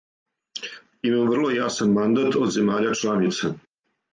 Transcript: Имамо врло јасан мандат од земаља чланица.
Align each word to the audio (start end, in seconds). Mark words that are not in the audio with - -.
Имамо 1.09 1.27
врло 1.31 1.51
јасан 1.57 1.93
мандат 1.99 2.41
од 2.41 2.51
земаља 2.57 2.99
чланица. 3.03 3.53